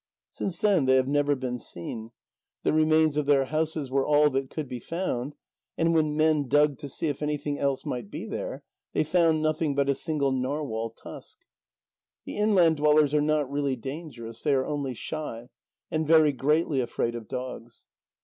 [0.31, 2.09] Since then they have never been seen.
[2.63, 5.35] The remains of their houses were all that could be found,
[5.77, 9.75] and when men dug to see if anything else might be there, they found nothing
[9.75, 11.41] but a single narwhal tusk.
[12.25, 15.49] The inland dwellers are not really dangerous, they are only shy,
[15.91, 17.85] and very greatly afraid of dogs.